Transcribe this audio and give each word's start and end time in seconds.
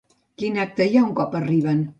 Quin 0.43 0.57
acte 0.63 0.87
hi 0.89 0.97
ha 1.01 1.05
un 1.11 1.15
cop 1.23 1.39
arriben? 1.43 1.89